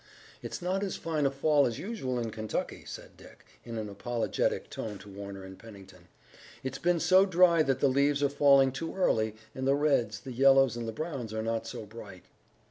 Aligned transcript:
"It's 0.41 0.63
not 0.63 0.81
as 0.81 0.95
fine 0.95 1.27
a 1.27 1.29
fall 1.29 1.67
as 1.67 1.77
usual 1.77 2.17
in 2.17 2.31
Kentucky," 2.31 2.85
said 2.87 3.15
Dick, 3.17 3.45
in 3.63 3.77
an 3.77 3.87
apologetic 3.87 4.67
tone 4.67 4.97
to 4.97 5.07
Warner 5.09 5.43
and 5.43 5.59
Pennington. 5.59 6.07
"It's 6.63 6.79
been 6.79 6.99
so 6.99 7.23
dry 7.23 7.61
that 7.61 7.81
the 7.81 7.87
leaves 7.87 8.23
are 8.23 8.27
falling 8.29 8.71
too 8.71 8.95
early, 8.95 9.35
and 9.53 9.67
the 9.67 9.75
reds, 9.75 10.21
the 10.21 10.33
yellows 10.33 10.75
and 10.75 10.87
the 10.87 10.91
browns 10.91 11.35
are 11.35 11.43
not 11.43 11.67
so 11.67 11.85
bright." 11.85 12.23